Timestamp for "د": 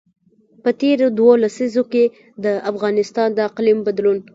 3.33-3.39